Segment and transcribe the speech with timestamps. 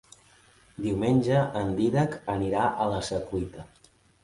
[0.85, 3.71] Diumenge en Dídac anirà a la Secuita.